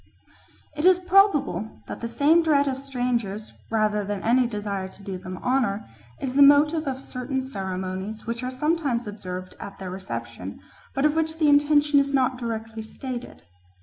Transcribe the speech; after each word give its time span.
It 0.75 0.83
is 0.83 0.97
probable 0.97 1.83
that 1.85 2.01
the 2.01 2.07
same 2.07 2.41
dread 2.41 2.67
of 2.67 2.79
strangers, 2.81 3.53
rather 3.69 4.03
than 4.03 4.23
any 4.23 4.47
desire 4.47 4.87
to 4.87 5.03
do 5.03 5.19
them 5.19 5.37
honour, 5.43 5.87
is 6.19 6.33
the 6.33 6.41
motive 6.41 6.87
of 6.87 6.99
certain 6.99 7.39
ceremonies 7.39 8.25
which 8.25 8.41
are 8.41 8.49
sometimes 8.49 9.05
observed 9.05 9.53
at 9.59 9.77
their 9.77 9.91
reception, 9.91 10.59
but 10.95 11.05
of 11.05 11.15
which 11.15 11.37
the 11.37 11.49
intention 11.49 11.99
is 11.99 12.13
not 12.15 12.39
directly 12.39 12.81
stated. 12.81 13.43